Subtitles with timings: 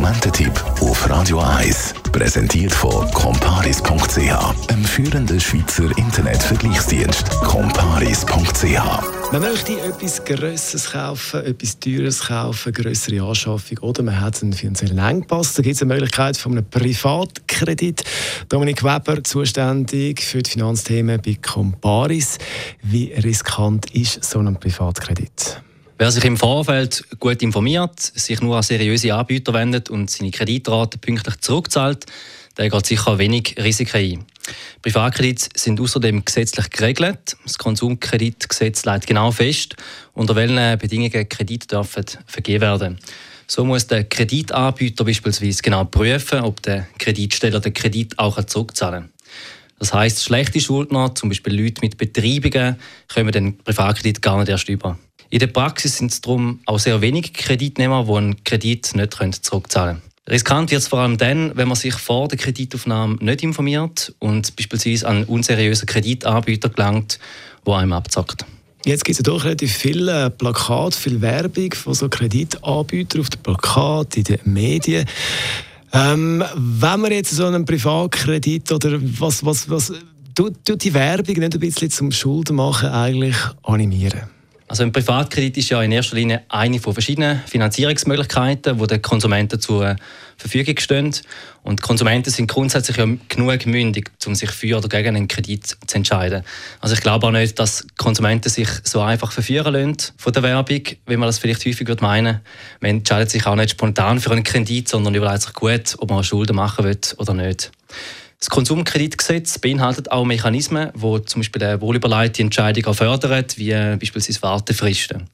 [0.00, 7.28] Konsumententipp auf Radio 1 präsentiert von comparis.ch, einem führenden Schweizer Internetvergleichsdienst.
[7.42, 8.80] comparis.ch
[9.30, 14.98] man möchte etwas Größeres kaufen, etwas Teures kaufen, größere Anschaffung oder man hat einen finanziellen
[14.98, 15.52] Engpass.
[15.52, 18.02] Da gibt es eine Möglichkeit von einem Privatkredit.
[18.48, 22.38] Dominik Weber, zuständig für die Finanzthemen bei Comparis.
[22.82, 25.62] Wie riskant ist so ein Privatkredit?
[26.00, 30.96] Wer sich im Vorfeld gut informiert, sich nur an seriöse Anbieter wendet und seine Kreditrate
[30.96, 32.06] pünktlich zurückzahlt,
[32.56, 34.24] der geht sicher wenig Risiken ein.
[34.80, 37.36] Privatkredite sind außerdem gesetzlich geregelt.
[37.44, 39.76] Das Konsumkreditgesetz legt genau fest,
[40.14, 42.98] unter welchen Bedingungen Kredite dürfen vergeben werden.
[43.46, 49.12] So muss der Kreditanbieter beispielsweise genau prüfen, ob der Kreditsteller den Kredit auch zurückzahlen kann.
[49.78, 52.76] Das heißt, schlechte Schuldner, zum Beispiel Leute mit Betreibungen,
[53.12, 54.98] kommen den Privatkredit gar nicht erst über.
[55.30, 59.98] In der Praxis sind es darum auch sehr wenige Kreditnehmer, die einen Kredit nicht zurückzahlen
[59.98, 60.10] können.
[60.28, 64.54] Riskant wird es vor allem dann, wenn man sich vor der Kreditaufnahme nicht informiert und
[64.54, 67.18] beispielsweise an einen unseriösen Kreditanbieter gelangt,
[67.66, 68.44] der einem abzockt.
[68.84, 73.30] Jetzt gibt es ja doch relativ viele äh, Plakate, viel Werbung von so Kreditanbietern auf
[73.30, 75.06] den Plakaten, in den Medien.
[75.92, 79.92] Ähm, wenn man jetzt so einen Privatkredit oder was, was, was
[80.34, 84.39] tut, tut die Werbung nicht ein bisschen zum Schuldenmachen eigentlich animieren?
[84.70, 89.58] Also ein Privatkredit ist ja in erster Linie eine von verschiedenen Finanzierungsmöglichkeiten, die den Konsumenten
[89.58, 89.96] zur
[90.36, 91.12] Verfügung stehen.
[91.64, 95.96] Und Konsumenten sind grundsätzlich ja genug mündig, um sich für oder gegen einen Kredit zu
[95.96, 96.44] entscheiden.
[96.78, 100.82] Also ich glaube auch nicht, dass Konsumenten sich so einfach verführen lassen von der Werbung,
[101.04, 102.40] wie man das vielleicht häufig würde meinen.
[102.78, 106.22] Man entscheidet sich auch nicht spontan für einen Kredit, sondern überlegt sich gut, ob man
[106.22, 107.72] Schulden machen will oder nicht.
[108.40, 115.28] Das Konsumkreditgesetz beinhaltet auch Mechanismen, die zum Beispiel eine wohlüberlegte Entscheidung fördern, wie beispielsweise Wartefristen.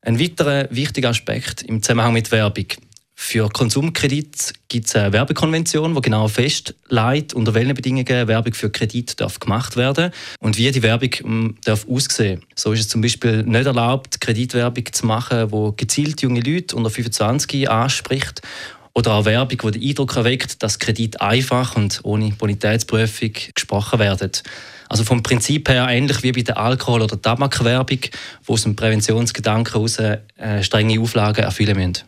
[0.00, 2.66] Ein weiterer wichtiger Aspekt im Zusammenhang mit Werbung.
[3.16, 9.20] Für Konsumkredit gibt es eine Werbekonvention, die genau festlegt, unter welchen Bedingungen Werbung für Kredit
[9.20, 10.10] darf gemacht werden
[10.40, 12.42] und wie die Werbung hm, darf aussehen.
[12.56, 16.90] So ist es zum Beispiel nicht erlaubt, Kreditwerbung zu machen, wo gezielt junge Leute unter
[16.90, 18.42] 25 anspricht
[18.94, 24.30] oder auch Werbung, die den Eindruck erweckt, dass Kredit einfach und ohne Bonitätsprüfung gesprochen werden.
[24.88, 28.00] Also vom Prinzip her ähnlich wie bei der Alkohol- oder Tabakwerbung,
[28.44, 30.18] wo aus dem Präventionsgedanken heraus äh,
[30.62, 32.04] strenge Auflagen erfüllen müssen.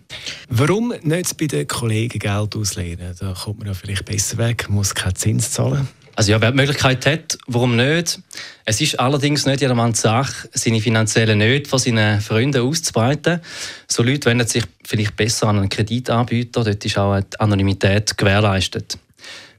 [0.49, 3.15] Warum nicht bei den Kollegen Geld auslehnen?
[3.19, 5.89] Da kommt man ja vielleicht besser weg, muss keinen Zins zahlen.
[6.17, 8.21] Also ja, wer die Möglichkeit hat, warum nicht?
[8.65, 13.41] Es ist allerdings nicht jedermanns Sache, seine finanziellen Nöte von seinen Freunden auszubreiten.
[13.87, 18.99] So Leute wenden sich vielleicht besser an einen Kreditanbieter, dort ist auch die Anonymität gewährleistet.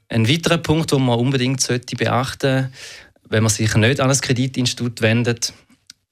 [0.10, 2.72] Ein weiterer Punkt, den man unbedingt sollte beachten
[3.30, 5.54] wenn man sich nicht an ein Kreditinstitut wendet,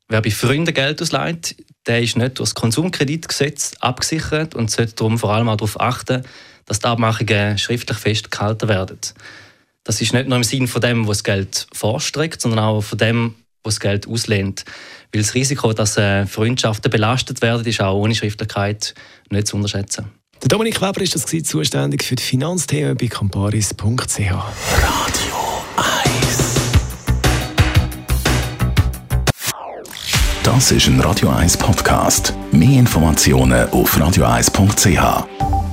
[0.08, 1.56] wer bei Freunden Geld ausleiht,
[1.88, 6.24] der ist nicht durch das Konsumkreditgesetz abgesichert und sollte darum vor allem auch darauf achten,
[6.66, 9.00] dass die Abmachungen schriftlich festgehalten werden.
[9.86, 12.98] Das ist nicht nur im Sinne von dem, was das Geld vorstreckt, sondern auch von
[12.98, 14.66] dem, was das Geld auslehnt.
[15.14, 18.96] Weil das Risiko, dass äh, Freundschaften belastet werden, ist auch ohne Schriftlichkeit
[19.30, 20.06] nicht zu unterschätzen.
[20.42, 24.20] Der Dominik Weber ist das zuständig für die Finanzthemen bei comparis.ch.
[24.20, 24.44] Radio
[25.78, 26.56] 1
[30.44, 32.34] Das ist ein Radio 1 Podcast.
[32.52, 35.65] Mehr Informationen auf radio1.ch.